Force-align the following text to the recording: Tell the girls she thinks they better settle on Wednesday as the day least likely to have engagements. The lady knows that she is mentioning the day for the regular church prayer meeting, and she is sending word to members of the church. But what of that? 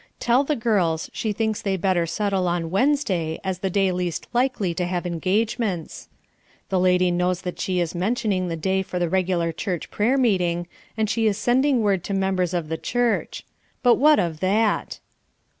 Tell 0.19 0.43
the 0.43 0.55
girls 0.55 1.11
she 1.13 1.31
thinks 1.31 1.61
they 1.61 1.77
better 1.77 2.07
settle 2.07 2.47
on 2.47 2.71
Wednesday 2.71 3.39
as 3.43 3.59
the 3.59 3.69
day 3.69 3.91
least 3.91 4.25
likely 4.33 4.73
to 4.73 4.87
have 4.87 5.05
engagements. 5.05 6.09
The 6.69 6.79
lady 6.79 7.11
knows 7.11 7.41
that 7.43 7.59
she 7.59 7.79
is 7.79 7.93
mentioning 7.93 8.47
the 8.47 8.55
day 8.55 8.81
for 8.81 8.97
the 8.97 9.09
regular 9.09 9.51
church 9.51 9.91
prayer 9.91 10.17
meeting, 10.17 10.67
and 10.97 11.07
she 11.07 11.27
is 11.27 11.37
sending 11.37 11.81
word 11.83 12.03
to 12.05 12.15
members 12.15 12.55
of 12.55 12.67
the 12.67 12.77
church. 12.79 13.45
But 13.83 13.97
what 13.97 14.17
of 14.17 14.39
that? 14.39 14.97